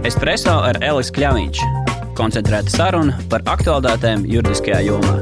Espreso 0.00 0.54
ar 0.64 0.78
Elisu 0.80 1.12
Kļāviņš. 1.12 1.58
Koncentrēta 2.16 2.72
saruna 2.72 3.18
par 3.28 3.42
aktuālitātēm 3.52 4.22
juridiskajā 4.32 4.78
jomā. 4.86 5.12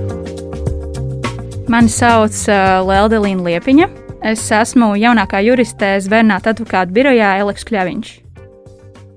Mani 1.67 1.91
sauc 1.91 2.36
uh, 2.47 2.78
Leldelīna 2.86 3.42
Liepiņa. 3.42 3.88
Es 4.30 4.44
esmu 4.54 4.92
jaunākā 4.94 5.41
juriste 5.42 5.96
Zvērnāta 6.04 6.54
advokāta 6.54 6.94
birojā 6.94 7.33
Eliks 7.42 7.67
Kļāviņš. 7.67 8.14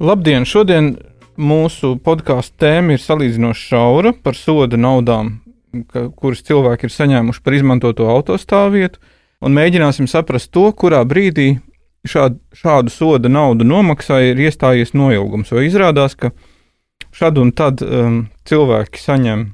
Labdien! 0.01 0.49
Šodien 0.49 0.95
mūsu 1.37 1.93
podkāstu 2.01 2.65
tēma 2.65 2.97
ir 2.97 3.05
salīdzinoši 3.05 3.67
šaura 3.69 4.15
par 4.17 4.39
soda 4.39 4.81
naudām, 4.81 5.35
kuras 6.17 6.41
cilvēki 6.47 6.89
ir 6.89 6.95
saņēmuši 6.97 7.45
par 7.45 7.59
izmantoto 7.59 8.09
autostāvvietu, 8.09 8.97
un 9.45 9.53
mēģināsim 9.61 10.09
saprast 10.09 10.49
to, 10.57 10.71
kurā 10.73 11.05
brīdī 11.05 11.51
šādu, 12.07 12.39
šādu 12.57 12.93
soda 12.93 13.29
naudu 13.29 13.67
nomaksai 13.67 14.31
ir 14.31 14.41
iestājies 14.47 14.95
noilgums. 14.97 15.51
Vai 15.53 15.67
izrādās, 15.67 16.15
ka 16.15 16.31
šad 17.15 17.41
un 17.41 17.51
tad 17.51 17.83
um, 17.85 18.23
cilvēki 18.47 19.01
saņem 19.01 19.49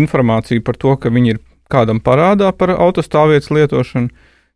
informāciju 0.00 0.64
par 0.64 0.76
to, 0.80 0.96
ka 1.00 1.12
viņi 1.12 1.34
ir 1.34 1.40
kādam 1.70 2.00
parādā 2.04 2.50
par 2.56 2.74
autostāvvietas 2.74 3.52
lietošanu 3.54 4.10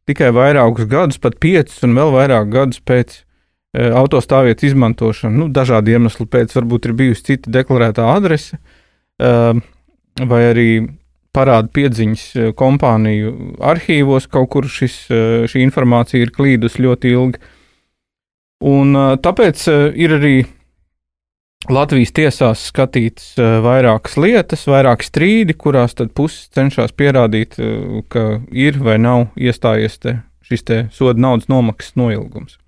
tikai 0.09 0.33
vairākus 0.37 0.89
gadus, 0.91 1.21
pat 1.21 1.39
piecus 1.41 1.81
un 1.87 1.95
vēl 1.97 2.13
vairāk 2.13 2.51
gadus 2.53 2.83
pēc 2.85 3.15
e, 3.17 3.87
autostāvvietas 3.89 4.69
izmantošanu. 4.69 5.39
Nu, 5.39 5.47
dažādu 5.49 5.95
iemeslu 5.95 6.27
pēc, 6.29 6.53
varbūt 6.59 6.91
ir 6.91 6.97
bijusi 6.99 7.25
cita 7.31 7.53
deklarētā 7.55 8.05
adrese, 8.13 8.59
e, 9.17 9.33
vai 10.21 10.43
arī 10.51 10.69
parāda 11.35 11.71
piedziņas 11.75 12.25
e, 12.35 12.49
kompāniju 12.59 13.35
arhīvos, 13.65 14.29
kaut 14.31 14.51
kur 14.55 14.69
šis, 14.71 14.99
e, 15.11 15.23
šī 15.51 15.65
informācija 15.67 16.25
ir 16.25 16.35
klīdus 16.35 16.79
ļoti 16.83 17.15
ilgi. 17.15 17.41
Un 18.65 18.95
e, 18.97 19.07
tāpēc 19.25 19.67
ir 20.01 20.19
arī 20.19 20.37
Latvijas 21.65 22.13
tiesās 22.13 22.67
skatītas 22.69 23.39
vairākas 23.65 24.19
lietas, 24.21 24.67
vairāk 24.69 25.01
strīdi, 25.01 25.55
kurās 25.57 25.97
tad 25.97 26.11
puses 26.13 26.51
cenšas 26.53 26.93
pierādīt, 26.93 27.57
ka 28.13 28.25
ir 28.53 28.77
vai 28.85 28.99
nav 29.01 29.31
iestājies 29.41 29.97
te 30.03 30.19
šis 30.45 30.65
te 30.69 30.79
soda 30.93 31.21
naudas 31.21 31.49
nomaksas 31.49 31.97
noilgums. 31.97 32.59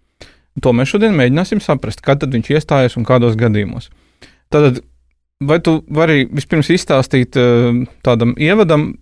To 0.64 0.72
mēs 0.72 0.94
šodien 0.94 1.16
mēģināsim 1.16 1.60
saprast, 1.60 2.00
kad 2.04 2.24
viņš 2.24 2.54
iestājas 2.54 2.96
un 2.96 3.04
kādos 3.04 3.36
gadījumos. 3.36 3.90
Tad 4.52 4.80
Vai 5.44 5.58
tu 5.60 5.82
vari 5.92 6.24
vispirms 6.32 6.70
izstāstīt 6.72 7.36
eh, 7.36 7.82
tādam 8.06 8.32
ievadam, 8.40 8.94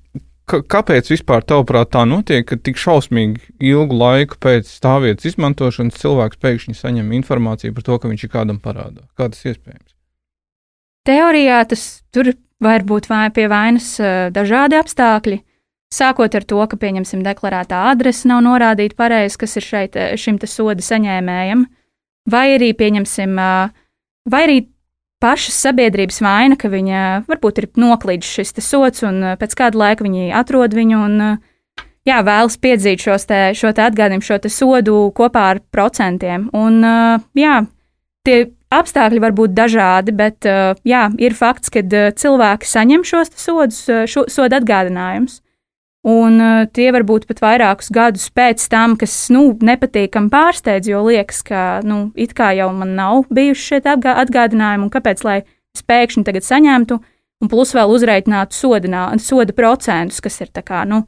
kāpēc 0.51 1.13
vispār 1.13 1.45
tavuprāt 1.47 1.93
tā 1.95 2.03
notiek, 2.09 2.43
ka 2.49 2.59
tik 2.59 2.81
šausmīgi 2.81 3.55
ilgu 3.71 3.95
laiku 3.97 4.41
pēc 4.43 4.67
stāvvietas 4.69 5.31
izmantošanas 5.31 6.01
cilvēks 6.03 6.41
pēkšņi 6.43 6.75
saņem 6.75 7.15
informāciju 7.21 7.77
par 7.77 7.87
to, 7.87 8.01
ka 8.03 8.11
viņš 8.11 8.27
ir 8.27 8.33
kādam 8.35 8.59
parādā? 8.61 9.07
Kā 9.15 9.31
tas 9.31 9.47
iespējams? 9.47 9.95
Teorijā 11.07 11.63
tas 11.71 11.87
tur 12.11 12.33
var 12.65 12.83
būt 12.83 13.07
vai 13.13 13.29
pie 13.31 13.47
vainas 13.47 13.95
eh, 14.03 14.27
dažādi 14.35 14.81
apstākļi. 14.81 15.41
Sākot 15.95 16.35
ar 16.35 16.43
to, 16.43 16.59
ka, 16.67 16.77
pieņemsim, 16.83 17.23
deklarētā 17.23 17.87
adrese 17.93 18.27
nav 18.27 18.43
norādīta 18.43 18.98
pareizi, 18.98 19.39
kas 19.39 19.55
ir 19.61 19.71
šeit, 19.71 19.95
eh, 19.95 20.17
šim 20.19 20.43
soda 20.43 20.83
saņēmējam, 20.83 21.67
vai 22.27 22.47
arī, 22.59 22.75
pieņemsim, 22.75 23.39
vai 24.35 24.47
arī 24.48 24.65
pašas 25.25 25.56
sabiedrības 25.64 26.20
vaina, 26.25 26.61
ka 26.61 26.69
viņa 26.69 27.25
varbūt 27.30 27.62
ir 27.62 27.70
noklīdis 27.80 28.36
šis 28.36 28.55
sots, 28.61 29.03
un 29.08 29.22
uh, 29.22 29.34
pēc 29.41 29.56
kāda 29.56 29.80
laika 29.80 30.05
viņi 30.05 30.30
atrod 30.36 30.77
viņu 30.77 31.03
un 31.08 31.20
uh, 31.25 31.42
jā, 32.08 32.20
vēlas 32.25 32.58
piedzīt 32.61 33.05
te, 33.28 33.41
šo 33.56 33.72
te 33.72 33.84
atgādinājumu, 33.84 34.27
šo 34.27 34.39
sodu 34.52 34.98
kopā 35.17 35.48
ar 35.55 35.62
procentiem. 35.72 36.48
Un, 36.56 36.83
jā, 37.39 37.62
tie 38.27 38.39
apstākļi 38.75 39.22
var 39.22 39.34
būt 39.36 39.55
dažādi, 39.56 40.14
bet 40.17 40.45
jā, 40.84 41.05
ir 41.19 41.36
fakts, 41.39 41.72
ka 41.72 41.84
cilvēki 42.19 42.69
saņem 42.69 43.05
šos 43.06 43.33
sodus, 43.39 43.80
šo, 44.11 44.27
sodu 44.28 44.61
atgādinājumus. 44.61 45.41
Un 46.05 46.37
uh, 46.37 46.67
tie 46.69 46.91
var 46.92 47.07
būt 47.09 47.25
pat 47.25 47.39
vairākus 47.41 47.89
gadus 47.95 48.27
pēc 48.29 48.67
tam, 48.69 48.92
kas 49.01 49.13
nu, 49.33 49.55
nepatīkami 49.65 50.29
pārsteidz, 50.29 50.91
jo 50.92 51.01
liekas, 51.07 51.41
ka 51.48 51.63
nu, 51.81 52.11
it 52.13 52.35
kā 52.37 52.51
jau 52.59 52.69
man 52.77 52.92
nav 52.98 53.23
bijuši 53.33 53.69
šie 53.70 53.81
atgā 53.95 54.19
atgādinājumi, 54.20 54.85
un 54.85 54.93
kāpēc 54.93 55.25
lai 55.25 55.39
es 55.45 55.81
pēkšņi 55.89 56.27
tagad 56.29 56.45
saņemtu, 56.45 57.01
un 57.41 57.51
plus 57.51 57.73
vēl 57.73 57.97
uzreikinātu 57.97 58.53
soda, 58.53 59.07
soda 59.17 59.57
procentus, 59.57 60.20
kas 60.20 60.37
ir 60.45 60.53
kā, 60.61 60.85
nu, 60.85 61.07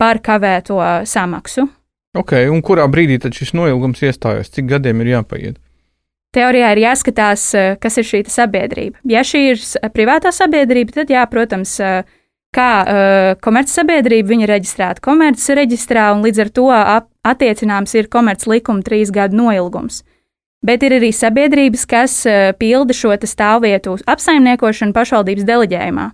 par 0.00 0.22
kavēto 0.24 0.80
samaksu. 1.04 1.68
Ok, 2.16 2.38
un 2.48 2.64
kurā 2.64 2.88
brīdī 2.88 3.18
tad 3.20 3.36
šis 3.36 3.52
noilgums 3.52 4.00
iestājas? 4.00 4.48
Cik 4.54 4.70
gadiem 4.72 5.04
ir 5.04 5.12
jāpaiet? 5.18 5.58
Teorijā 6.32 6.72
ir 6.72 6.80
jāskatās, 6.86 7.50
kas 7.80 8.00
ir 8.00 8.06
šī 8.08 8.22
sabiedrība. 8.32 8.96
Ja 9.08 9.20
šī 9.24 9.42
ir 9.52 9.60
privātā 9.92 10.32
sabiedrība, 10.32 11.02
tad 11.02 11.12
jā, 11.12 11.22
protams, 11.28 11.76
uh, 11.84 12.08
kā 12.54 12.72
uh, 12.80 13.30
komercsabiedrība 13.44 14.32
viņa 14.32 14.48
reģistrēta 14.48 15.04
komerces 15.04 15.50
reģistrā, 15.56 16.08
un 16.14 16.24
līdz 16.24 16.44
ar 16.44 16.52
to 16.54 16.68
attiecināms 17.28 17.94
ir 17.98 18.08
komerces 18.12 18.48
likuma 18.48 18.84
trīs 18.84 19.12
gadu 19.14 19.36
noilgums. 19.38 20.02
Bet 20.64 20.82
ir 20.82 20.96
arī 20.96 21.12
sabiedrības, 21.14 21.84
kas 21.88 22.20
uh, 22.26 22.52
pilda 22.58 22.96
šo 22.96 23.12
stāvvietu 23.14 23.98
apsaimniekošanu 24.08 24.96
pašvaldības 24.96 25.48
deleģējumā. 25.48 26.08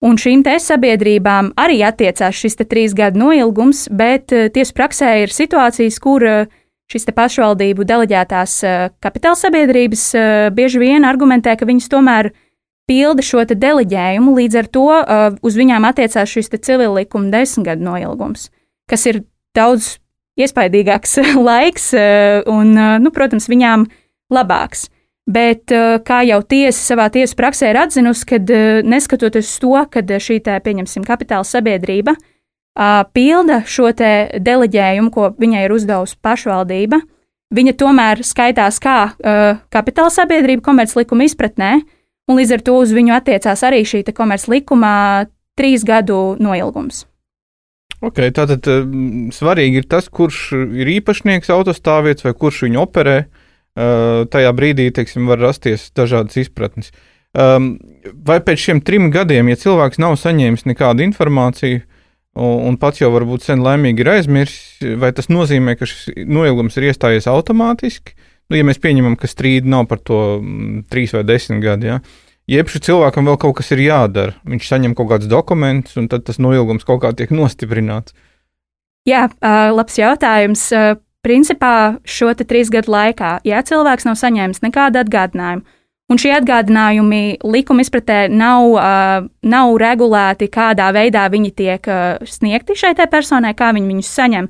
Un 0.00 0.16
šīm 0.16 0.42
te 0.42 0.54
sabiedrībām 0.56 1.52
arī 1.60 1.82
attiecās 1.84 2.36
šis 2.36 2.56
trīs 2.64 2.96
gadu 2.96 3.20
noilgums, 3.20 3.86
bet 3.92 4.34
uh, 4.34 4.48
tiesu 4.52 4.74
praksē 4.74 5.20
ir 5.22 5.34
situācijas, 5.34 6.00
kur 6.02 6.26
uh, 6.26 6.60
šīs 6.90 7.06
pašvaldību 7.14 7.84
deleģētās 7.86 8.52
kapitāla 8.98 9.38
sabiedrības 9.38 10.00
bieži 10.50 10.80
vien 10.82 11.04
argumentē, 11.06 11.52
ka 11.54 11.68
viņas 11.68 11.86
tomēr 11.92 12.32
uh, 12.32 12.38
pilda 12.90 13.22
šo 13.22 13.44
deleģējumu, 13.46 14.34
līdz 14.40 14.58
ar 14.58 14.68
to 14.74 14.86
uh, 14.90 15.26
uz 15.46 15.58
viņām 15.58 15.86
attiecās 15.86 16.30
šis 16.30 16.50
civil 16.58 16.96
likuma 16.98 17.30
desmit 17.30 17.68
gadu 17.70 17.86
noilgums, 17.86 18.48
kas 18.90 19.06
ir 19.06 19.22
daudz 19.54 19.96
iespaidīgāks 20.40 21.20
laiks 21.50 21.92
uh, 21.94 22.40
un, 22.50 22.74
uh, 22.74 22.96
nu, 23.02 23.12
protams, 23.14 23.48
viņām 23.50 23.86
labāks. 24.34 24.88
Bet, 25.30 25.70
uh, 25.70 26.00
kā 26.02 26.24
jau 26.26 26.40
tiesa 26.42 26.80
savā 26.82 27.06
tiesas 27.14 27.36
praksē 27.38 27.70
ir 27.70 27.78
atzinusi, 27.84 28.26
uh, 28.40 28.80
neskatoties 28.82 29.52
to, 29.62 29.76
ka 29.92 30.02
šī 30.02 30.40
tā, 30.46 30.58
pieņemsim, 30.64 31.06
kapitāla 31.06 31.46
sabiedrība 31.46 32.16
pilda 33.12 33.56
šo 33.68 33.90
deleģējumu, 33.92 35.10
ko 35.12 35.26
viņai 35.36 35.64
ir 35.66 35.72
uzdevusi 35.74 36.14
pašvaldība, 36.22 37.00
viņa 37.52 37.74
tomēr 37.76 38.22
skaitās 38.24 38.78
kā 38.80 39.10
kapitāla 39.74 40.08
sabiedrība 40.14 40.62
komerclikuma 40.64 41.26
izpratnē, 41.26 41.72
un 42.30 42.38
līdz 42.38 42.56
ar 42.56 42.64
to 42.66 42.78
uz 42.78 42.94
viņu 42.94 43.16
attiecās 43.18 43.66
arī 43.66 43.82
šī 43.88 44.04
komerclikumā 44.14 44.94
trīs 45.58 45.84
gadu 45.86 46.36
noilgums. 46.40 47.04
Ok, 48.00 48.22
tātad 48.32 48.64
um, 48.72 49.28
svarīgi 49.34 49.82
ir 49.82 49.86
tas, 49.90 50.08
kurš 50.08 50.54
ir 50.56 50.88
īpašnieks 50.96 51.52
autostāvvietas 51.52 52.24
vai 52.24 52.32
kurš 52.38 52.64
viņu 52.68 52.80
operē. 52.86 53.16
Uh, 53.70 54.24
tajā 54.32 54.50
brīdī, 54.56 54.88
teiksim, 54.94 55.28
var 55.30 55.38
rasties 55.42 55.90
dažādas 55.96 56.38
izpratnes. 56.40 56.90
Um, 57.36 57.76
vai 58.26 58.40
pēc 58.42 58.64
šiem 58.64 58.80
trim 58.82 59.12
gadiem, 59.14 59.52
ja 59.52 59.60
cilvēks 59.60 60.00
nav 60.02 60.16
saņēmis 60.18 60.66
nekādu 60.66 61.04
informāciju, 61.06 61.84
un, 62.40 62.78
pats 62.80 63.02
jau 63.02 63.12
varbūt 63.14 63.44
sen 63.46 63.62
laimīgi 63.62 64.02
ir 64.02 64.10
aizmirsis, 64.16 64.80
vai 64.98 65.12
tas 65.14 65.30
nozīmē, 65.30 65.76
ka 65.78 65.86
šis 65.86 66.24
noilgums 66.26 66.78
ir 66.80 66.88
iestājies 66.90 67.28
automātiski, 67.30 68.16
Nu, 68.50 68.58
ja 68.58 68.66
mēs 68.66 68.80
pieņemam, 68.82 69.14
ka 69.18 69.30
strīdi 69.30 69.70
nav 69.70 69.86
par 69.90 70.00
to 70.02 70.18
mm, 70.40 70.84
trīs 70.90 71.14
vai 71.14 71.22
desmit 71.26 71.62
gadi, 71.62 71.92
ja, 71.92 72.00
jeb 72.50 72.70
šim 72.72 72.82
cilvēkam 72.88 73.30
vēl 73.30 73.38
kaut 73.40 73.60
kas 73.60 73.70
ir 73.76 73.84
jādara. 73.84 74.34
Viņš 74.48 74.72
saņem 74.72 74.96
kaut 74.98 75.12
kādus 75.12 75.30
dokumentus, 75.30 75.94
un 76.00 76.10
tad 76.10 76.26
tas 76.26 76.40
noilgums 76.42 76.86
kaut 76.88 77.04
kā 77.04 77.12
tiek 77.14 77.30
nostiprināts. 77.34 78.16
Jā, 79.08 79.28
labs 79.72 79.96
jautājums. 80.00 80.66
Principā 81.20 82.00
šo 82.08 82.32
trīs 82.32 82.70
gadu 82.72 82.94
laikā, 82.94 83.42
ja 83.44 83.60
cilvēks 83.60 84.06
nav 84.08 84.14
saņēmis 84.16 84.62
nekādu 84.64 85.02
atgādinājumu, 85.02 85.66
un 86.08 86.20
šie 86.20 86.32
atgādinājumi 86.32 87.42
likuma 87.44 87.84
izpratē 87.84 88.22
nav, 88.32 88.78
nav 89.44 89.72
regulēti, 89.82 90.48
kādā 90.48 90.88
veidā 90.96 91.26
viņi 91.28 91.50
tiek 91.52 91.90
sniegti 92.24 92.72
šai 92.72 92.94
personai, 93.04 93.52
kā 93.52 93.68
viņi 93.76 93.92
viņus 93.92 94.14
saņem, 94.16 94.48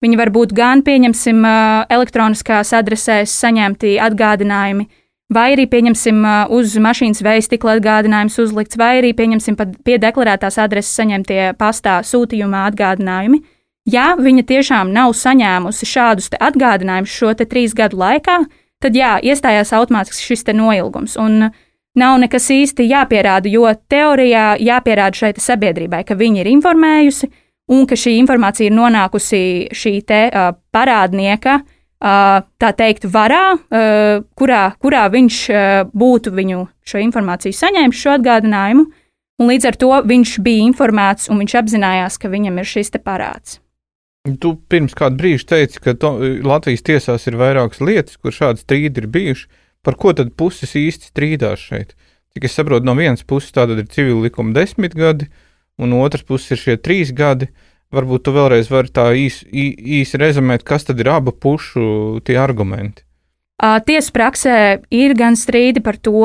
Viņi 0.00 0.16
var 0.16 0.30
būt 0.32 0.54
gan, 0.56 0.80
pieņemsim, 0.80 1.44
elektroniskās 1.92 2.72
adresēs 2.72 3.34
saņemti 3.42 3.98
atgādinājumi, 4.00 4.86
vai 5.30 5.46
arī, 5.52 5.66
pieņemsim, 5.68 6.22
uz 6.56 6.76
mašīnas 6.80 7.20
veistikla 7.22 7.76
atgādinājums 7.76 8.38
uzlikts, 8.40 8.78
vai 8.80 8.94
arī, 9.02 9.12
pieņemsim, 9.16 9.58
pie 9.84 9.98
deklarētās 10.00 10.56
adreses 10.62 10.96
saņemtie 10.96 11.52
pastā 11.60 12.00
sūtījumā 12.06 12.64
atgādinājumi. 12.70 13.42
Ja 13.90 14.14
viņa 14.16 14.44
tiešām 14.48 14.90
nav 14.94 15.12
saņēmusi 15.16 15.88
šādus 15.88 16.32
atgādinājumus 16.36 17.12
šo 17.12 17.34
trīs 17.44 17.76
gadu 17.76 18.00
laikā, 18.00 18.38
tad 18.80 18.96
jā, 18.96 19.18
iestājās 19.20 19.72
automātiski 19.76 20.32
šis 20.32 20.44
noilgums. 20.54 21.16
Un 21.20 21.50
nav 21.96 22.18
nekas 22.20 22.48
īsti 22.52 22.88
jāpierāda, 22.88 23.48
jo 23.52 23.68
teorijā 23.88 24.56
jāpierāda 24.60 25.16
šai 25.16 25.32
sabiedrībai, 25.36 26.04
ka 26.08 26.16
viņi 26.16 26.40
ir 26.40 26.52
informējusi, 26.56 27.30
un 27.70 27.86
ka 27.86 27.98
šī 27.98 28.16
informācija 28.20 28.70
ir 28.70 28.76
nonākusi 28.76 29.42
šī 29.76 29.94
te 30.06 30.24
uh, 30.28 30.50
parādnieka 30.74 31.60
tā 32.00 32.70
teikt, 32.76 33.04
varā, 33.12 33.58
kurā, 34.40 34.62
kurā 34.80 35.02
viņš 35.12 35.40
būtu 35.92 36.32
viņu 36.32 36.62
šo 36.80 37.00
informāciju 37.04 37.56
saņēmis, 37.56 38.00
šo 38.00 38.14
atgādinājumu, 38.16 38.86
un 39.40 39.50
līdz 39.50 39.68
ar 39.68 39.76
to 39.80 39.90
viņš 40.08 40.38
bija 40.44 40.64
informēts 40.64 41.28
un 41.28 41.42
viņš 41.42 41.56
apzinājās, 41.60 42.16
ka 42.20 42.32
viņam 42.32 42.60
ir 42.60 42.70
šis 42.70 42.94
parāds. 43.04 43.58
Tu 44.40 44.52
pirms 44.68 44.92
kāda 44.96 45.16
brīža 45.16 45.46
teici, 45.54 45.80
ka 45.80 45.94
to, 45.96 46.16
Latvijas 46.44 46.84
tiesās 46.84 47.24
ir 47.28 47.38
vairākas 47.40 47.80
lietas, 47.80 48.18
kur 48.20 48.32
šādi 48.36 48.60
strīdi 48.64 49.00
ir 49.00 49.08
bijuši. 49.08 49.48
Par 49.84 49.96
ko 49.96 50.12
tad 50.12 50.34
puses 50.36 50.74
īsti 50.76 51.08
strīdās 51.08 51.60
šeit? 51.70 51.94
Cik 52.36 52.44
es 52.44 52.56
saprotu, 52.56 52.84
no 52.84 52.92
vienas 52.98 53.24
puses 53.24 53.52
tātad 53.56 53.80
ir 53.80 53.88
civila 53.88 54.26
likuma 54.26 54.52
desmit 54.56 54.92
gadi, 54.96 55.30
un 55.80 55.96
otrs 55.98 56.26
puses 56.28 56.52
ir 56.54 56.60
šie 56.60 56.78
trīs 56.80 57.12
gadi. 57.16 57.50
Varbūt 57.90 58.22
tu 58.22 58.34
vēlreiz 58.36 58.68
vari 58.70 58.92
tā 58.94 59.08
īsi 59.18 59.48
īs 59.50 60.14
rezumēt, 60.20 60.62
kas 60.62 60.86
tad 60.86 61.00
ir 61.02 61.08
abu 61.10 61.32
pušu 61.34 62.20
tie 62.22 62.36
argumenti. 62.38 63.02
Tiesu 63.60 64.12
praksē 64.14 64.54
ir 64.94 65.12
gan 65.18 65.34
strīdi 65.36 65.82
par 65.84 65.98
to, 66.00 66.22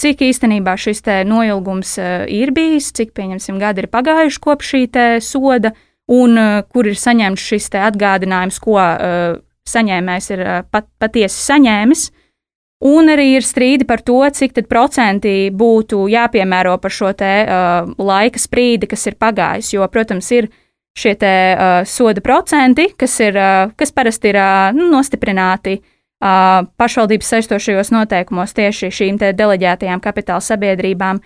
cik 0.00 0.24
īstenībā 0.26 0.74
šis 0.80 1.04
noilgums 1.28 1.92
ir 2.26 2.50
bijis, 2.56 2.88
cik, 2.96 3.12
pieņemsim, 3.14 3.60
gadi 3.62 3.84
ir 3.84 3.90
pagājuši 3.92 4.40
kopš 4.42 4.72
šī 4.72 4.82
soda, 5.22 5.74
un 6.10 6.34
kur 6.72 6.88
ir 6.90 6.98
saņemts 6.98 7.44
šis 7.52 7.70
atgādinājums, 7.78 8.58
ko 8.58 8.80
saņēmējs 9.70 10.30
ir 10.34 10.44
pat, 10.74 10.90
patiesi 10.98 11.38
saņēmis. 11.44 12.08
Un 12.84 13.08
arī 13.08 13.30
ir 13.38 13.44
strīdi 13.46 13.86
par 13.88 14.02
to, 14.04 14.18
cik 14.28 14.58
procenti 14.68 15.48
būtu 15.48 16.02
jāpiemēro 16.12 16.76
par 16.82 16.92
šo 16.92 17.14
te, 17.16 17.32
uh, 17.48 17.88
laika 17.96 18.40
sprīdi, 18.40 18.90
kas 18.90 19.06
ir 19.08 19.16
pagājis. 19.16 19.72
Jo, 19.72 19.88
protams, 19.88 20.28
ir 20.36 20.50
šie 20.92 21.14
te, 21.16 21.32
uh, 21.56 21.80
soda 21.88 22.20
procenti, 22.20 22.90
kas, 23.00 23.16
ir, 23.24 23.40
uh, 23.40 23.72
kas 23.76 23.94
parasti 23.94 24.34
ir 24.34 24.36
uh, 24.36 24.76
nostiprināti 24.76 25.78
uh, 25.80 26.68
pašvaldības 26.76 27.32
saistošajos 27.32 27.94
noteikumos 27.94 28.52
tieši 28.52 28.92
šīm 28.92 29.22
deleģētajām 29.24 30.04
kapitāla 30.04 30.44
sabiedrībām. 30.44 31.22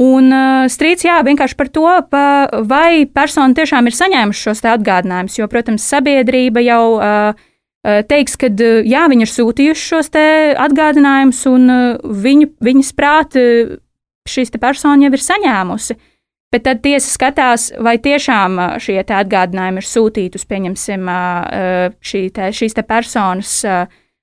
Un 0.00 0.32
uh, 0.32 0.64
strīds 0.72 1.04
jā, 1.04 1.20
vienkārši 1.22 1.60
par 1.60 1.68
to, 1.68 1.88
pa, 2.10 2.26
vai 2.64 3.04
persona 3.04 3.52
tiešām 3.54 3.92
ir 3.92 3.94
saņēmusi 4.00 4.48
šos 4.48 4.64
atgādinājumus, 4.72 5.36
jo, 5.36 5.52
protams, 5.52 5.84
sabiedrība 5.84 6.64
jau 6.64 6.84
uh, 6.96 7.44
teiks, 7.84 8.38
ka 8.40 8.48
eh, 8.48 8.80
jā, 8.88 9.04
viņi 9.12 9.26
ir 9.26 9.30
sūtījuši 9.30 9.86
šos 9.90 10.10
atgādinājumus, 10.64 11.44
un 11.50 11.70
eh, 11.70 11.84
viņu, 12.26 12.50
viņas 12.64 12.92
prāt 12.96 13.38
šīs 14.28 14.54
persona 14.56 15.04
jau 15.04 15.12
ir 15.12 15.24
saņēmusi. 15.24 15.96
Bet 16.54 16.62
tad 16.68 16.84
tiesa 16.84 17.10
skatās, 17.10 17.72
vai 17.82 17.96
tiešām 17.98 18.60
šie 18.78 19.00
atgādinājumi 19.02 19.82
ir 19.82 19.86
sūtīti 19.88 20.38
uz, 20.38 20.44
pieņemsim, 20.46 21.08
šī 21.98 22.20
te, 22.30 22.52
šīs 22.54 22.76
te 22.78 22.84
personas 22.86 23.56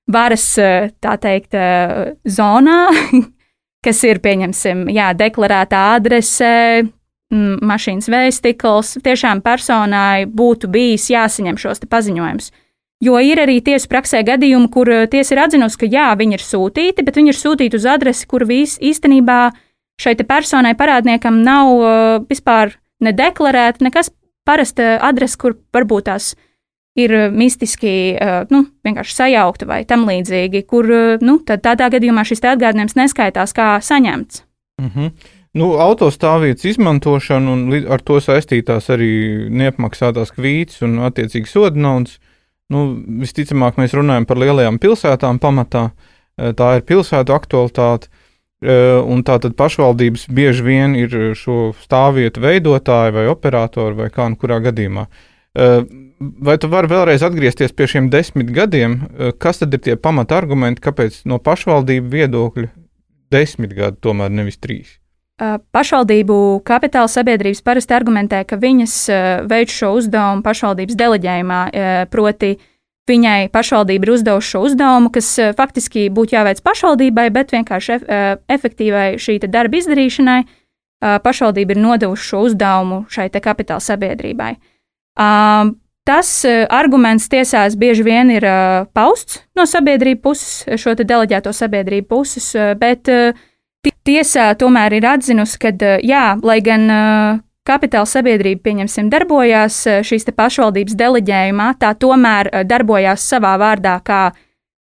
varas, 0.08 0.46
tā 0.56 1.18
teikt, 1.20 1.52
zonā, 2.24 2.78
kas 3.84 4.00
ir, 4.08 4.22
pieņemsim, 4.24 4.86
jā, 4.96 5.10
deklarētā 5.12 5.82
adrese, 5.98 6.54
mašīnas 7.68 8.08
vēstikls. 8.16 8.96
Tiešām 9.04 9.44
personai 9.44 10.24
būtu 10.24 10.72
bijis 10.72 11.10
jāsaņem 11.12 11.60
šos 11.60 11.84
paziņojumus. 11.84 12.48
Jo 13.02 13.18
ir 13.18 13.40
arī 13.42 13.58
tiesu 13.64 13.88
praksē 13.90 14.20
gadījumi, 14.26 14.70
kur 14.70 14.90
eh, 14.92 15.08
tiesa 15.10 15.34
ir 15.34 15.42
atzinusi, 15.42 15.80
ka 15.80 15.90
jā, 15.90 16.06
viņi 16.18 16.38
ir 16.38 16.44
sūtīti, 16.46 17.02
bet 17.02 17.18
viņi 17.18 17.34
ir 17.34 17.38
sūtīti 17.38 17.80
uz 17.80 17.86
adresi, 17.90 18.28
kur 18.30 18.46
vis, 18.46 18.76
īstenībā 18.78 19.38
šai 20.02 20.14
personai 20.26 20.72
parādniekam 20.78 21.42
nav 21.44 21.68
uh, 21.74 22.22
vispār 22.26 22.72
nedeklarēta, 23.04 23.84
nekas 23.84 24.10
parasta 24.46 24.96
adrese, 25.04 25.36
kur 25.38 25.58
varbūt 25.74 26.08
tās 26.08 26.32
ir 26.98 27.12
mistiski 27.30 28.14
uh, 28.14 28.48
nu, 28.50 28.64
vienkārši 28.86 29.14
sajaukta 29.18 29.68
vai 29.68 29.82
tam 29.86 30.06
līdzīgi, 30.08 30.64
kur 30.70 30.88
uh, 30.88 31.22
nu, 31.22 31.38
tādā 31.44 31.90
gadījumā 31.92 32.24
šis 32.26 32.42
atgādinājums 32.54 32.98
neskaitās 32.98 33.54
kā 33.54 33.76
saņemts. 33.82 34.42
Mm 34.80 34.90
-hmm. 34.94 35.30
Nu, 35.52 35.74
autostāvvietas 35.76 36.64
izmantošana 36.64 37.52
un 37.52 37.72
ar 37.92 38.00
to 38.00 38.20
saistītās 38.24 38.88
arī 38.88 39.50
neapmaksātās 39.52 40.32
kvītas 40.32 40.80
un 40.86 41.02
attiecīgi 41.04 41.50
soda 41.50 41.76
naudas. 41.76 42.18
Nu, 42.70 42.84
visticamāk, 43.22 43.78
mēs 43.80 43.94
runājam 43.96 44.26
par 44.28 44.40
lielajām 44.40 44.78
pilsētām 44.82 45.40
pamatā. 45.42 45.90
Eh, 46.38 46.52
tā 46.56 46.76
ir 46.78 46.86
pilsētu 46.88 47.34
aktualitāte. 47.34 48.08
Eh, 48.62 49.00
un 49.02 49.24
tātad 49.26 49.56
pašvaldības 49.58 50.28
bieži 50.30 50.62
vien 50.62 50.94
ir 50.94 51.34
šo 51.34 51.74
stāvvietu 51.82 52.44
veidotāji 52.44 53.16
vai 53.16 53.26
operatori 53.26 53.98
vai 53.98 54.08
kā 54.14 54.28
nu 54.30 54.38
kurā 54.38 54.60
gadījumā. 54.62 55.08
Eh, 55.58 55.82
vai 56.20 56.56
tu 56.58 56.70
vari 56.70 56.88
vēlreiz 56.88 57.26
atgriezties 57.26 57.74
pie 57.74 57.90
šiem 57.90 58.08
desmit 58.08 58.54
gadiem? 58.54 59.08
Kas 59.38 59.58
tad 59.58 59.74
ir 59.74 59.80
tie 59.80 59.96
pamata 59.96 60.38
argumenti, 60.38 60.80
kāpēc 60.80 61.24
no 61.26 61.38
pašvaldību 61.42 62.08
viedokļa 62.08 62.70
desmit 63.32 63.74
gadi, 63.74 63.98
tomēr 64.00 64.30
nevis 64.30 64.62
trīs? 64.62 65.01
Pašvaldību 65.42 66.36
kapitāla 66.66 67.10
sabiedrības 67.10 67.62
parasti 67.66 67.96
argumentē, 67.96 68.44
ka 68.46 68.58
viņas 68.62 68.94
veic 69.50 69.72
šo 69.74 69.96
uzdevumu 69.98 70.44
pašvaldības 70.44 70.98
deleģējumā, 71.00 71.60
proti, 72.12 72.52
viņai 73.10 73.48
pašvaldība 73.50 74.06
ir 74.06 74.12
uzdevusi 74.14 74.52
šo 74.54 74.62
uzdevumu, 74.68 75.10
kas 75.14 75.32
faktiski 75.58 76.06
būtu 76.14 76.36
jāveic 76.36 76.62
pašvaldībai, 76.62 77.26
bet 77.34 77.54
vienkārši 77.56 77.98
efektīvai 78.54 79.06
šī 79.18 79.40
darba 79.48 79.80
izdarīšanai 79.80 80.38
pašvaldība 81.26 81.74
ir 81.74 81.82
nodevusi 81.82 82.28
šo 82.30 82.46
uzdevumu 82.46 83.04
šai 83.10 83.30
kapitāla 83.34 83.82
sabiedrībai. 83.82 84.54
Tas 86.06 86.30
arguments 86.70 87.28
tiesās 87.30 87.74
bieži 87.78 88.02
vien 88.06 88.30
ir 88.30 88.46
pausts 88.94 89.42
no 89.58 89.66
sabiedrību 89.66 90.22
puses, 90.22 90.66
šo 90.78 90.94
deleģēto 90.98 91.50
sabiedrību 91.54 92.08
puses, 92.10 92.48
bet 92.78 93.10
uh, 93.10 93.34
Tiesā 93.82 94.52
tomēr 94.54 94.94
ir 94.94 95.06
atzinusi, 95.10 95.58
ka, 95.58 95.72
jā, 96.06 96.36
lai 96.42 96.60
gan 96.62 96.86
kapitāla 97.66 98.06
sabiedrība, 98.06 98.62
pieņemsim, 98.62 99.08
darbojās 99.10 99.80
šīs 100.06 100.26
pašvaldības 100.34 100.94
deleģējumā, 100.98 101.68
tā 101.82 101.90
tomēr 101.98 102.50
darbojās 102.66 103.26
savā 103.26 103.56
vārdā 103.58 103.96
kā 104.06 104.22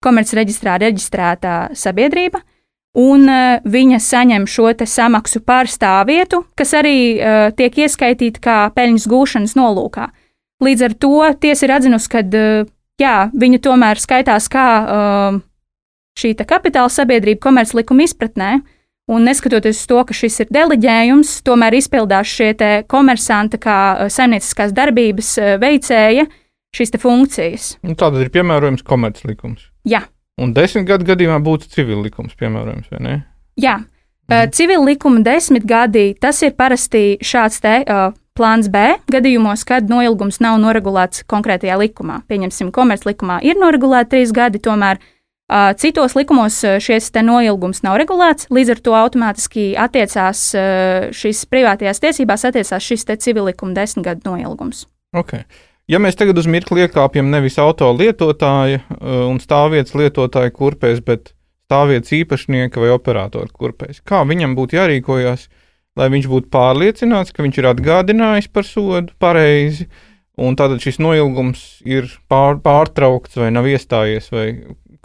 komercreģistrā 0.05 0.79
reģistrētā 0.81 1.55
sabiedrība, 1.77 2.41
un 2.97 3.25
viņa 3.65 3.99
saņem 4.01 4.45
šo 4.49 4.69
samaksu 4.85 5.41
par 5.45 5.69
stāvvietu, 5.69 6.43
kas 6.57 6.73
arī 6.77 6.97
uh, 7.17 7.49
tiek 7.57 7.77
ieskaitīta 7.85 8.41
kā 8.41 8.57
peļņas 8.75 9.07
gūšanas 9.09 9.55
nolūkā. 9.57 10.09
Līdz 10.61 10.85
ar 10.85 10.93
to 10.93 11.15
tiesa 11.41 11.65
ir 11.65 11.73
atzinusi, 11.77 12.09
ka 12.09 12.21
uh, 12.25 12.67
jā, 13.01 13.15
viņa 13.33 13.61
tomēr 13.65 14.01
skaitās 14.01 14.49
kā 14.49 14.67
uh, 14.81 15.39
šī 16.17 16.33
kapitāla 16.41 16.89
sabiedrība 16.89 17.45
komerclikuma 17.45 18.09
izpratnē, 18.09 18.51
uh, 18.59 18.70
Un 19.11 19.25
neskatoties 19.27 19.81
uz 19.81 19.87
to, 19.89 19.97
ka 20.07 20.15
šis 20.15 20.39
ir 20.45 20.51
deleģējums, 20.55 21.33
tomēr 21.43 21.75
izpildās 21.75 22.31
šie 22.31 22.53
komersanti 22.91 23.59
kā 23.59 23.77
eh, 24.05 24.11
saimnieciskās 24.13 24.71
darbības 24.75 25.31
eh, 25.41 25.57
veicēja 25.59 26.27
šīs 26.71 26.95
funkcijas. 27.01 27.65
Un 27.83 27.97
tātad 27.99 28.23
ir 28.23 28.31
piemērojams 28.31 28.85
komerclikums. 28.87 29.67
Jā. 29.83 30.05
Un 30.39 30.55
desmit 30.55 30.87
gadu 30.87 31.09
gadījumā 31.09 31.41
būtu 31.43 31.67
civil 31.73 31.99
likums 32.05 32.37
piemērojams, 32.39 32.87
vai 32.93 33.03
ne? 33.03 33.17
Jā. 33.59 33.81
Mhm. 34.31 34.53
Civil 34.55 34.85
likuma 34.87 35.19
desmit 35.25 35.65
gadi 35.67 36.13
tas 36.15 36.39
ir 36.45 36.55
parasti 36.55 37.17
šāds 37.19 37.59
te 37.59 37.81
uh, 37.83 38.13
plāns 38.37 38.69
B 38.71 38.93
gadījumos, 39.11 39.65
kad 39.67 39.91
noilgums 39.91 40.39
nav 40.39 40.55
noregulēts 40.63 41.25
konkrētajā 41.27 41.75
likumā. 41.81 42.21
Pieņemsim, 42.31 42.71
komerclikumā 42.71 43.41
ir 43.43 43.59
noregulēti 43.59 44.13
trīs 44.15 44.31
gadi, 44.31 44.63
tomēr 44.63 45.01
uh, 45.01 45.09
Citos 45.81 46.15
likumos 46.15 46.61
šis 46.79 47.09
noilgums 47.27 47.81
nav 47.83 47.97
regulēts, 47.99 48.47
līdz 48.53 48.75
ar 48.75 48.79
to 48.85 48.95
automātiski 48.95 49.65
attiecās 49.75 50.45
šis 51.11 51.43
privātajās 51.51 51.99
tiesībās 51.99 52.47
attiecās 52.47 52.87
šis 52.87 53.03
civilikuma 53.19 53.75
desmit 53.75 54.05
gadu 54.05 54.31
noilgums. 54.31 54.85
Okay. 55.11 55.43
Ja 55.91 55.99
mēs 55.99 56.15
tagad 56.15 56.37
uz 56.39 56.47
mirkli 56.47 56.85
iekāpjam 56.85 57.27
nevis 57.33 57.57
auto 57.59 57.89
lietotāja 57.91 58.79
un 59.01 59.41
stāvvietas 59.43 59.97
lietotāja 59.97 60.53
kurpēs, 60.55 61.01
bet 61.03 61.33
stāvvietas 61.67 62.13
īpašnieka 62.15 62.79
vai 62.79 62.93
operatora 62.93 63.51
kurpēs, 63.51 63.99
kā 64.07 64.21
viņam 64.27 64.55
būtu 64.55 64.77
jārīkojas, 64.77 65.49
lai 65.99 66.07
viņš 66.13 66.29
būtu 66.31 66.51
pārliecināts, 66.51 67.31
ka 67.35 67.43
viņš 67.43 67.59
ir 67.59 67.67
atgādinājis 67.73 68.47
par 68.51 68.67
sodu 68.67 69.11
pareizi, 69.19 69.89
un 70.39 70.55
tātad 70.59 70.79
šis 70.83 70.99
noilgums 71.03 71.81
ir 71.87 72.07
pār, 72.31 72.59
pārtraukts 72.63 73.39
vai 73.39 73.51
nav 73.51 73.67
iestājies, 73.71 74.31
vai 74.31 74.45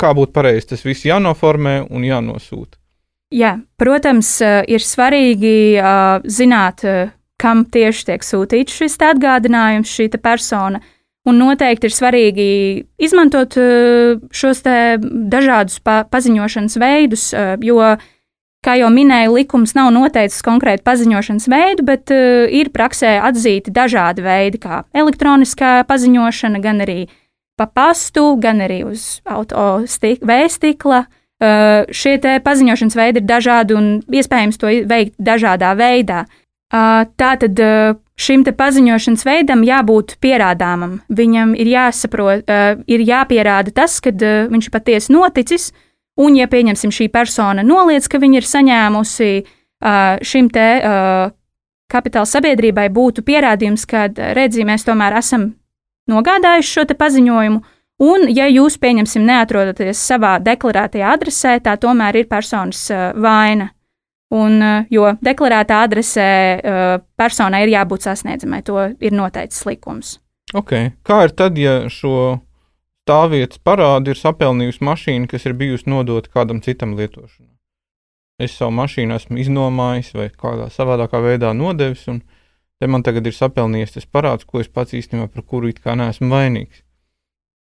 kā 0.00 0.12
būtu 0.16 0.34
pareizi 0.36 0.72
tas 0.72 0.84
viss 0.84 1.06
jānoformē 1.06 1.86
un 1.90 2.04
jānosūta. 2.06 2.78
Jā, 3.34 3.56
protams, 3.78 4.28
eh, 4.40 4.62
ir 4.70 4.84
svarīgi 4.84 5.80
uh, 5.82 6.22
zināt, 6.30 6.84
uh, 6.86 7.10
kam 7.42 7.64
tieši 7.66 8.04
tiek 8.12 8.22
sūtīts 8.22 8.76
šis 8.78 8.94
atgādinājums, 9.02 9.90
šī 9.90 10.08
persona. 10.22 10.80
Un 11.26 11.40
noteikti 11.42 11.88
ir 11.88 11.90
svarīgi 11.90 12.50
izmantot 13.02 13.56
šos 14.30 14.60
dažādus 14.62 15.80
pa 15.82 16.04
paziņošanas 16.06 16.76
veidus, 16.78 17.24
jo, 17.66 17.80
kā 18.62 18.76
jau 18.78 18.90
minēju, 18.94 19.34
likums 19.34 19.74
nav 19.74 19.90
noteicis 19.90 20.38
konkrētu 20.46 20.86
paziņošanas 20.86 21.48
veidu, 21.50 21.82
bet 21.82 22.14
ir 22.14 22.70
praksē 22.70 23.16
atzīti 23.26 23.74
dažādi 23.74 24.22
veidi, 24.22 24.62
kā 24.62 24.84
elektroniskā 24.94 25.80
paziņošana, 25.90 26.62
gan 26.62 26.86
arī 26.86 27.00
uh, 27.08 27.25
pa 27.56 27.66
pastu, 27.66 28.34
gan 28.40 28.60
arī 28.64 28.82
uz 28.86 29.20
auto 29.24 29.86
stik, 29.88 30.24
vēstikla. 30.26 31.06
Uh, 31.36 31.84
šie 31.92 32.16
paziņošanas 32.40 32.96
veidi 32.96 33.20
ir 33.20 33.26
dažādi 33.28 33.74
un 33.76 33.88
iespējams 34.08 34.56
to 34.56 34.70
veikt 34.88 35.18
dažādā 35.20 35.74
veidā. 35.76 36.24
Uh, 36.24 36.46
Tātad 36.72 37.60
uh, 37.60 37.98
šim 38.16 38.44
paziņošanas 38.44 39.24
veidam 39.28 39.64
jābūt 39.64 40.16
pierādāmam. 40.24 41.00
Viņam 41.12 41.52
ir 41.54 41.68
jāsaprot, 41.70 42.48
ir 42.88 43.04
jāpierāda 43.04 43.74
tas, 43.76 44.00
ka 44.00 44.10
viņš 44.10 44.70
patiesi 44.72 45.12
noticis, 45.12 45.72
un, 46.16 46.36
ja 46.36 46.48
pieņemsim, 46.48 46.90
šī 46.90 47.10
persona 47.12 47.62
noliedz, 47.62 48.08
ka 48.08 48.18
viņa 48.18 48.40
ir 48.40 48.48
saņēmusi 48.48 49.30
šim 50.24 50.48
te 50.48 50.66
kapitāla 51.92 52.26
sabiedrībai, 52.26 52.88
būtu 52.90 53.22
pierādījums, 53.22 53.84
ka, 53.86 54.08
redzi, 54.34 54.64
mēs 54.66 54.88
tomēr 54.88 55.20
esam 55.20 55.52
nogādājuši 56.10 56.72
šo 56.72 56.84
paziņojumu. 56.98 57.62
Un, 58.06 58.26
ja 58.28 58.44
jūs, 58.52 58.76
pieņemsim, 58.76 59.24
neatrodaties 59.24 60.02
savā 60.04 60.34
deklarētajā 60.44 61.14
adresē, 61.16 61.54
tā 61.64 61.78
tomēr 61.80 62.20
ir 62.20 62.28
personas 62.28 62.82
uh, 62.92 63.08
vaina. 63.16 63.70
Un, 64.36 64.58
uh, 64.60 64.88
jo 64.92 65.14
deklarētā 65.24 65.80
adresē 65.86 66.28
uh, 66.28 66.84
personai 67.16 67.62
ir 67.64 67.72
jābūt 67.72 68.04
sasniedzamai, 68.04 68.60
to 68.66 68.90
ir 69.00 69.16
noteicis 69.16 69.64
likums. 69.68 70.18
Okay. 70.54 70.92
Kā 71.06 71.24
ir 71.24 71.32
tad, 71.34 71.56
ja 71.58 71.86
šo 71.88 72.42
stāvvietas 73.06 73.62
parādu 73.64 74.12
ir 74.12 74.20
sapelnījusi 74.20 74.84
mašīna, 74.84 75.28
kas 75.30 75.46
ir 75.46 75.56
bijusi 75.56 75.88
nodota 75.88 76.30
kādam 76.34 76.60
citam 76.60 76.96
lietošanai? 76.98 77.54
Es 78.42 78.58
savu 78.58 78.74
mašīnu 78.76 79.16
esmu 79.16 79.38
iznomājis 79.40 80.12
vai 80.12 80.28
kādā 80.28 80.68
savādākā 80.74 81.22
veidā 81.24 81.54
nodevis, 81.56 82.04
un 82.12 82.20
te 82.80 82.88
man 82.90 83.04
tagad 83.06 83.26
ir 83.26 83.36
sapelnījies 83.36 83.96
tas 83.96 84.08
parāds, 84.08 84.46
ko 84.48 84.60
es 84.62 84.68
pats 84.68 84.96
īstenībā 84.96 85.30
par 85.32 85.44
kuru 85.46 85.72
it 85.72 85.80
kā 85.84 85.96
neesmu 85.98 86.28
vainīgs. 86.32 86.82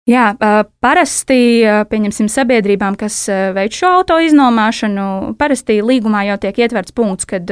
Jā, 0.09 0.31
parasti, 0.81 1.61
pieņemsim, 1.91 2.25
sabiedrībām, 2.31 2.97
kas 2.97 3.21
veic 3.53 3.75
šo 3.77 3.99
auto 3.99 4.17
iznomāšanu, 4.25 5.35
parasti 5.37 5.77
līgumā 5.85 6.23
jau 6.25 6.39
tiek 6.41 6.57
ietverts 6.63 6.95
punkts, 6.97 7.27
kad 7.29 7.45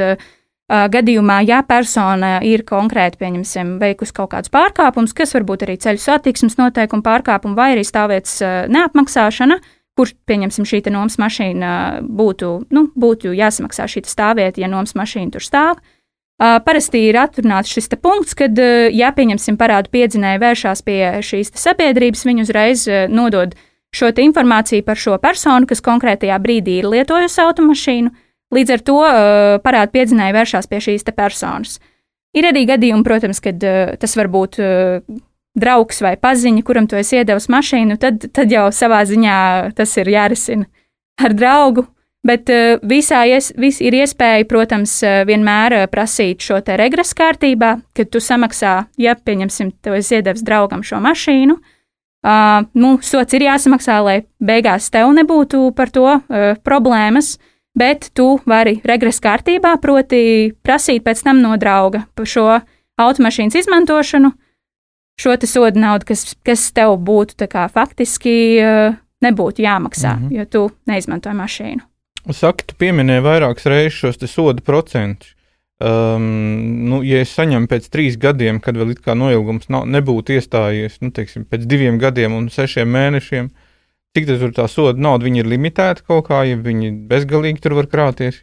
gadījumā, 0.68 1.40
ja 1.46 1.60
persona 1.66 2.38
ir 2.46 2.64
konkrēti, 2.66 3.20
pieņemsim, 3.22 3.76
veikusi 3.82 4.14
kaut 4.14 4.32
kādus 4.34 4.52
pārkāpumus, 4.54 5.14
kas 5.14 5.34
varbūt 5.38 5.64
arī 5.66 5.78
ceļu 5.82 6.02
satiksmes 6.02 6.58
noteikumu 6.58 7.06
pārkāpumu 7.06 7.58
vai 7.58 7.72
arī 7.76 7.86
stāvvietas 7.86 8.42
neapmaksāšana, 8.70 9.60
kur, 9.98 10.10
pieņemsim, 10.30 10.66
šī 10.66 10.82
nomas 10.90 11.18
mašīna 11.22 11.72
būtu, 12.02 12.52
nu, 12.74 12.84
būtu 12.98 13.34
jāsamaksā 13.38 13.86
šī 13.90 14.04
stāvvieta, 14.10 14.62
ja 14.62 14.70
nomas 14.70 14.98
mašīna 14.98 15.38
tur 15.38 15.46
stāv. 15.46 15.78
Uh, 15.78 15.96
Parasti 16.40 17.02
ir 17.10 17.18
atrunāts 17.20 17.68
šis 17.68 17.90
punkts, 18.00 18.32
kad, 18.38 18.56
ja 18.96 19.10
pieņemsim 19.12 19.58
parādu 19.60 19.92
piedzinēju 19.92 20.40
vēršās 20.40 20.80
pie 20.86 21.00
šīs 21.20 21.52
sabiedrības, 21.60 22.24
viņi 22.24 22.46
uzreiz 22.46 22.86
nodod 23.12 23.52
šo 23.92 24.08
informāciju 24.24 24.86
par 24.86 24.96
šo 24.96 25.18
personu, 25.20 25.68
kas 25.68 25.84
konkrētajā 25.84 26.38
brīdī 26.40 26.78
ir 26.80 26.88
lietojusi 26.88 27.42
automašīnu. 27.44 28.12
Līdz 28.56 28.72
ar 28.72 28.84
to 28.88 28.98
parādu 29.66 29.92
piedzinēju 29.98 30.38
vēršās 30.38 30.70
pie 30.70 30.80
šīs 30.86 31.04
personas. 31.12 31.76
Ir 32.32 32.48
arī 32.48 32.64
gadījumi, 32.70 33.04
protams, 33.04 33.42
kad 33.44 33.60
tas 34.00 34.16
var 34.16 34.32
būt 34.32 34.56
draugs 35.60 36.00
vai 36.00 36.16
paziņa, 36.16 36.64
kuram 36.64 36.88
tu 36.88 36.96
esi 36.96 37.20
iedevis 37.20 37.50
mašīnu, 37.52 37.98
tad, 38.00 38.26
tad 38.32 38.52
jau 38.52 38.68
savā 38.72 39.02
ziņā 39.04 39.36
tas 39.76 39.96
ir 39.98 40.08
jārisina 40.08 40.68
ar 41.20 41.34
draugu 41.36 41.84
Bet 42.26 42.50
uh, 42.52 42.76
visā 42.84 43.22
ies, 43.24 43.48
vis 43.56 43.78
ir 43.80 43.94
iespēja, 43.96 44.44
protams, 44.48 44.98
uh, 45.00 45.22
vienmēr 45.28 45.76
uh, 45.78 45.84
prasīt 45.88 46.44
šo 46.44 46.58
te 46.64 46.76
regresu 46.76 47.16
kārtībā, 47.16 47.78
kad 47.96 48.10
tu 48.12 48.20
samaksā, 48.20 48.74
ja, 49.00 49.14
pieņemsim, 49.16 49.72
tev 49.80 49.96
ir 49.96 50.04
iedevis 50.18 50.44
draugam 50.44 50.84
šo 50.84 51.00
mašīnu. 51.00 51.56
Uh, 52.20 52.66
nu, 52.76 52.98
sots 53.00 53.32
ir 53.32 53.46
jāsamaksā, 53.46 53.96
lai 54.04 54.18
beigās 54.36 54.90
tev 54.92 55.14
nebūtu 55.16 55.70
par 55.72 55.88
to 55.94 56.04
uh, 56.18 56.52
problēmas, 56.60 57.38
bet 57.72 58.10
tu 58.12 58.34
vari 58.44 58.76
regresu 58.84 59.24
kārtībā, 59.24 59.78
proti, 59.80 60.52
prasīt 60.60 61.06
pēc 61.06 61.24
tam 61.24 61.40
no 61.40 61.56
drauga 61.56 62.04
par 62.12 62.28
šo 62.28 62.46
automašīnas 63.00 63.62
izmantošanu, 63.62 64.34
šo 65.20 65.40
sodu 65.48 65.80
naudu, 65.80 66.12
kas, 66.12 66.34
kas 66.44 66.68
tev 66.76 66.98
būtu 67.00 67.48
kā, 67.48 67.64
faktiski 67.72 68.34
uh, 68.60 68.98
nebūtu 69.24 69.64
jāmaksā, 69.64 70.18
mm 70.18 70.28
-hmm. 70.28 70.36
jo 70.36 70.44
tu 70.44 70.70
neizmantoji 70.84 71.36
mašīnu. 71.36 71.89
Saka, 72.36 72.66
tu 72.66 72.76
pieminēji 72.80 73.24
vairākas 73.24 73.68
reizes 73.70 73.98
šos 73.98 74.20
soda 74.30 74.62
procentus. 74.64 75.34
Um, 75.80 76.24
nu, 76.90 76.98
ja 77.00 77.22
es 77.24 77.30
saņemu 77.32 77.70
pēc 77.70 77.86
trīs 77.88 78.18
gadiem, 78.20 78.58
kad 78.60 78.76
vēl 78.76 78.92
it 78.92 78.98
kā 79.00 79.14
noilgums 79.16 79.70
nav, 79.72 79.86
nebūtu 79.88 80.34
iestājies, 80.36 80.98
nu, 81.00 81.08
teiksim, 81.16 81.46
pēc 81.48 81.64
diviem 81.64 81.96
gadiem 82.02 82.34
un 82.36 82.50
sešiem 82.52 82.90
mēnešiem, 82.92 83.48
cik 84.12 84.28
tas 84.28 84.44
ir 84.44 84.52
tā 84.58 84.66
soda 84.68 85.00
nauda, 85.00 85.24
viņi 85.24 85.40
ir 85.40 85.48
limitēti 85.48 86.04
kaut 86.04 86.26
kā, 86.28 86.42
ja 86.50 86.58
viņi 86.60 86.92
bezgalīgi 87.08 87.64
tur 87.64 87.78
var 87.78 87.88
krāties. 87.88 88.42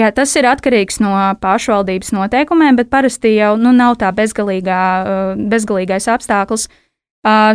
Jā, 0.00 0.08
tas 0.16 0.32
ir 0.40 0.48
atkarīgs 0.48 0.96
no 1.04 1.12
pašvaldības 1.44 2.14
noteikumiem, 2.16 2.80
bet 2.80 2.88
parasti 2.90 3.36
jau 3.36 3.52
nu, 3.60 3.76
nav 3.76 4.00
tā 4.00 4.08
bezgalīgā, 4.16 4.80
uh, 5.04 5.44
bezgalīgais 5.52 6.08
apstākļus. 6.08 6.70
Uh, 6.70 6.72
Uh, 6.72 6.83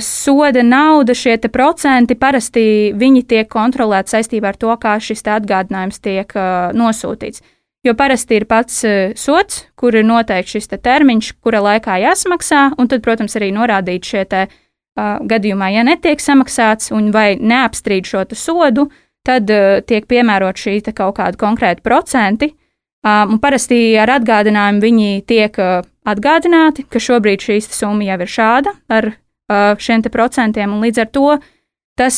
soda 0.01 0.63
nauda, 0.63 1.13
šie 1.13 1.37
procenti 1.53 2.15
parasti 2.15 2.93
tiek 3.27 3.49
kontrolēti 3.49 4.15
saistībā 4.15 4.49
ar 4.49 4.57
to, 4.57 4.73
kā 4.81 4.97
šis 4.99 5.21
atgādinājums 5.21 6.01
tiek 6.01 6.33
uh, 6.35 6.73
nosūtīts. 6.73 7.43
Jo 7.85 7.93
parasti 7.95 8.35
ir 8.35 8.45
pats 8.45 8.83
uh, 8.83 9.13
sots, 9.15 9.67
kur 9.75 9.95
ir 9.95 10.03
noteikts 10.03 10.57
šis 10.57 10.67
termiņš, 10.73 11.33
kura 11.43 11.61
laikā 11.61 11.99
jāsamaksā, 12.01 12.71
un 12.77 12.89
tad, 12.89 13.03
protams, 13.05 13.37
arī 13.37 13.51
norādīt 13.53 14.09
šie 14.09 14.25
te, 14.25 14.47
uh, 14.49 15.19
gadījumā, 15.21 15.69
ja 15.77 15.85
netiek 15.85 16.19
samaksāts 16.19 16.91
un 16.91 17.11
vai 17.11 17.37
neapstrīd 17.37 18.09
šo 18.09 18.25
sodu, 18.33 18.89
tad 19.23 19.49
uh, 19.53 19.85
tiek 19.85 20.09
piemērot 20.09 20.57
šī 20.57 20.81
kaut 20.89 21.19
kāda 21.21 21.37
konkrēta 21.37 21.85
procenti. 21.85 22.55
Um, 23.05 23.37
un 23.37 23.39
parasti 23.39 23.93
ar 23.95 24.17
atgādinājumu 24.17 24.81
viņi 24.83 25.23
tiek 25.29 25.55
uh, 25.61 25.85
atgādināti, 26.09 26.83
ka 26.89 26.99
šobrīd 26.99 27.45
šī 27.45 27.61
summa 27.63 28.09
jau 28.09 28.17
ir 28.25 28.31
šāda, 28.33 28.73
ar 28.89 29.13
šiem 29.49 30.03
procentiem, 30.11 30.73
un 30.73 30.83
līdz 30.85 31.01
ar 31.03 31.09
to 31.13 31.27
tas, 31.99 32.17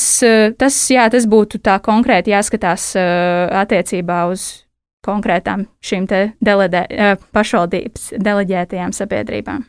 tas, 0.58 0.80
jā, 0.92 1.08
tas 1.10 1.26
būtu 1.26 1.62
tā 1.64 1.80
konkrēti 1.84 2.34
jāskatās 2.34 2.92
attiecībā 3.64 4.26
uz 4.32 4.66
konkrētām 5.06 5.66
šīm 5.82 6.06
deledē, 6.46 6.86
pašvaldības 7.34 8.12
deleģētajām 8.22 8.94
sabiedrībām. 8.94 9.64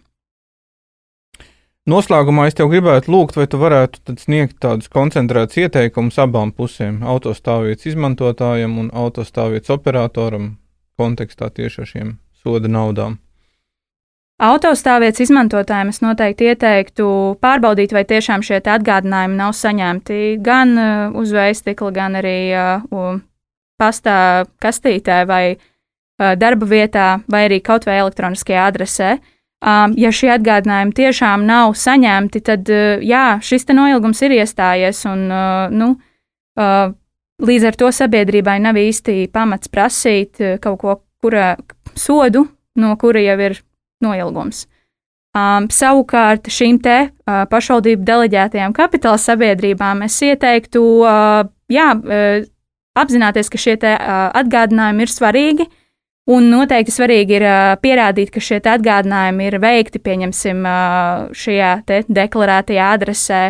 Noslēgumā 1.82 2.44
es 2.46 2.54
tev 2.54 2.68
gribētu 2.70 3.10
lūgt, 3.10 3.34
vai 3.34 3.48
tu 3.50 3.58
varētu 3.58 4.14
sniegt 4.20 4.60
tādus 4.62 4.86
koncentrētus 4.92 5.64
ieteikumus 5.64 6.20
abām 6.22 6.52
pusēm- 6.54 7.00
autostāvvietas 7.14 7.88
izmantotājam 7.90 8.76
un 8.78 8.90
autostāvvietas 8.90 9.72
operatoram 9.74 10.58
kontekstā 11.00 11.50
tieši 11.50 11.80
ar 11.82 11.88
šiem 11.90 12.12
soda 12.38 12.68
naudām. 12.68 13.18
Autostāvvietas 14.42 15.22
izmantotājiem 15.22 15.92
es 15.92 16.00
noteikti 16.02 16.48
ieteiktu 16.50 17.04
pārbaudīt, 17.42 17.92
vai 17.94 18.02
tiešām 18.10 18.42
šie 18.42 18.58
atgādinājumi 18.58 19.38
nav 19.38 19.52
saņemti 19.54 20.16
gan 20.42 20.72
uh, 20.74 21.12
uz 21.14 21.30
veistikla, 21.30 21.92
gan 21.94 22.18
arī 22.18 22.50
uh, 22.50 23.20
pastā 23.78 24.16
kastītē 24.62 25.20
vai 25.30 25.44
uh, 25.54 26.34
darba 26.34 26.66
vietā, 26.66 27.06
vai 27.30 27.44
arī 27.46 27.60
kaut 27.62 27.86
vai 27.86 28.00
elektroniskajā 28.02 28.66
adresē. 28.72 29.14
Um, 29.62 29.94
ja 29.94 30.10
šie 30.10 30.32
atgādinājumi 30.34 30.98
tiešām 30.98 31.46
nav 31.46 31.76
saņemti, 31.78 32.42
tad 32.42 32.66
jā, 33.06 33.26
šis 33.46 33.70
noilgums 33.70 34.26
ir 34.26 34.34
iestājies 34.42 35.04
un 35.06 35.28
nu, 35.70 35.92
līdz 37.46 37.68
ar 37.70 37.78
to 37.78 37.92
sabiedrībai 37.94 38.58
nav 38.58 38.74
īsti 38.74 39.30
pamats 39.30 39.70
prasīt 39.70 40.42
kaut 40.58 40.80
ko, 40.82 40.96
kura 41.22 41.52
sodu, 41.94 42.48
no 42.74 42.96
kura 42.98 43.22
jau 43.22 43.38
ir 43.46 43.62
noilgums. 44.04 44.66
Um, 45.32 45.70
savukārt 45.72 46.50
šīm 46.52 46.76
te 46.84 46.96
uh, 47.08 47.44
pašvaldību 47.48 48.04
deleģētajām 48.04 48.74
kapitāla 48.76 49.16
sabiedrībām 49.16 50.02
es 50.04 50.18
ieteiktu 50.26 50.82
uh, 51.00 51.46
jā, 51.72 51.86
uh, 51.96 52.42
apzināties, 53.00 53.48
ka 53.48 53.60
šie 53.62 53.78
uh, 53.80 54.28
atgādinājumi 54.42 55.06
ir 55.06 55.14
svarīgi. 55.14 55.68
Un 56.28 56.52
noteikti 56.52 56.92
svarīgi 56.92 57.38
ir 57.38 57.46
uh, 57.48 57.72
pierādīt, 57.80 58.28
ka 58.34 58.44
šie 58.44 58.60
atgādinājumi 58.60 59.48
ir 59.48 59.58
veikti, 59.64 60.04
pieņemsim, 60.04 60.62
uh, 60.68 61.32
šajā 61.32 61.72
deklarētajā 62.12 62.92
adresē, 62.98 63.42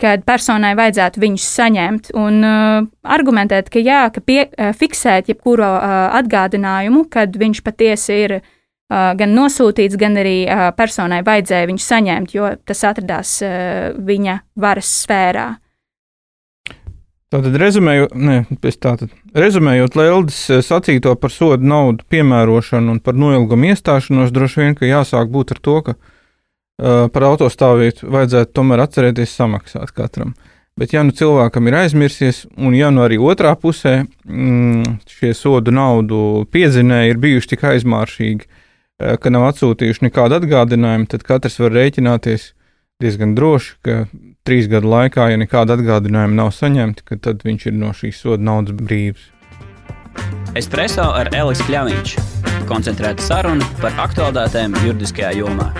kad 0.00 0.22
personai 0.28 0.76
vajadzētu 0.78 1.18
viņus 1.18 1.50
saņemt 1.58 2.14
un 2.14 2.42
uh, 2.46 2.86
argumentēt, 3.02 3.74
ka 3.74 3.82
jā, 3.82 4.04
ka 4.14 4.22
pie, 4.22 4.44
uh, 4.46 4.70
fiksēt 4.70 5.34
jebkuru 5.34 5.66
uh, 5.66 6.14
atgādinājumu, 6.22 7.08
kad 7.10 7.34
viņš 7.42 7.66
patiesi 7.66 8.22
ir 8.22 8.38
uh, 8.38 8.50
gan 8.90 9.34
nosūtīts, 9.34 9.98
gan 10.00 10.18
arī 10.20 10.44
personai 10.76 11.22
vajadzēja 11.26 11.68
viņu 11.70 11.84
saņemt, 11.84 12.34
jo 12.36 12.54
tas 12.68 12.84
atradās 12.84 13.36
viņa 13.96 14.38
varas 14.60 14.90
sfērā. 15.02 15.46
Tātad, 17.34 17.56
rezumējot, 17.58 18.12
ne, 18.14 18.36
tātad, 18.62 19.08
rezumējot 19.34 19.96
Leldes 19.98 20.36
sacīto 20.62 21.16
par 21.18 21.32
sodu 21.34 21.66
naudu 21.66 22.04
piemērošanu 22.12 22.92
un 22.94 23.00
par 23.02 23.16
noilgumu 23.18 23.72
iestāšanos, 23.72 24.30
droši 24.30 24.60
vien, 24.60 24.76
ka 24.78 24.86
jāsāk 24.86 25.32
būt 25.34 25.56
ar 25.56 25.62
to, 25.64 25.80
ka 25.88 25.96
par 27.14 27.26
autostāvvietu 27.30 28.10
vajadzētu 28.10 28.54
tomēr 28.54 28.84
atcerēties 28.84 29.34
samaksāt 29.34 29.90
katram. 29.96 30.34
Bet, 30.78 30.90
ja 30.90 31.04
nu 31.06 31.14
cilvēkam 31.14 31.70
ir 31.70 31.76
aizmirsies, 31.84 32.44
un 32.58 32.74
ja 32.74 32.88
nu 32.90 33.04
arī 33.04 33.18
otrā 33.22 33.52
pusē 33.58 34.00
mm, 34.26 34.96
šie 35.06 35.30
sodu 35.38 35.74
naudu 35.74 36.42
piezinēji 36.50 37.14
ir 37.14 37.20
bijuši 37.22 37.52
tik 37.52 37.62
aizmāršīgi, 37.70 38.48
ka 38.98 39.32
nav 39.32 39.48
atsūtījuši 39.50 40.06
nekādu 40.08 40.38
atgādinājumu, 40.38 41.08
tad 41.10 41.24
katrs 41.26 41.58
var 41.62 41.74
rēķināties 41.74 42.52
diezgan 43.02 43.34
droši, 43.34 43.74
ka 43.84 43.96
trīs 44.46 44.68
gadu 44.70 44.90
laikā, 44.92 45.28
ja 45.32 45.40
nekāda 45.40 45.78
atgādinājuma 45.78 46.38
nav 46.44 46.52
saņemta, 46.54 47.18
tad 47.18 47.42
viņš 47.46 47.66
ir 47.70 47.78
no 47.80 47.90
šīs 47.96 48.22
soda 48.22 48.44
naudas 48.44 48.76
brīvs. 48.78 49.30
Espreso 50.54 51.08
ar 51.10 51.32
Elisu 51.34 51.66
Kļāviņš. 51.66 52.14
Koncentrēta 52.70 53.26
saruna 53.26 53.66
par 53.82 53.98
aktuālitātēm 54.06 54.78
juridiskajā 54.86 55.34
jomā. 55.40 55.72